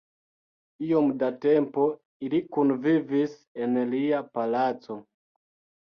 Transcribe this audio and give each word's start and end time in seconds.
Iom 0.85 1.11
da 1.23 1.29
tempo 1.43 1.85
ili 2.29 2.41
kunvivis 2.57 3.39
en 3.69 3.81
lia 3.95 4.27
palaco. 4.35 5.03